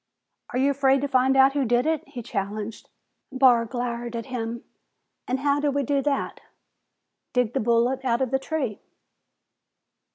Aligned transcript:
_"Are 0.49 0.57
you 0.59 0.71
afraid 0.71 1.01
to 1.01 1.07
find 1.07 1.37
out 1.37 1.53
who 1.53 1.63
did 1.63 1.85
it?" 1.85 2.03
he 2.07 2.23
challenged. 2.23 2.89
Barr 3.31 3.65
glowered 3.65 4.15
at 4.15 4.25
him. 4.25 4.63
"An' 5.27 5.37
how 5.37 5.59
do 5.59 5.69
we 5.69 5.83
do 5.83 6.01
that!" 6.01 6.41
"Dig 7.33 7.53
the 7.53 7.59
bullet 7.59 8.03
out 8.03 8.19
of 8.23 8.31
the 8.31 8.39
tree." 8.39 8.81